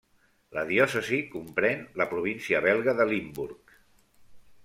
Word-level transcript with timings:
La 0.57 0.61
diòcesi 0.69 1.19
comprèn 1.33 1.83
la 2.01 2.09
província 2.15 2.63
belga 2.69 2.97
de 3.01 3.09
Limburg. 3.13 3.77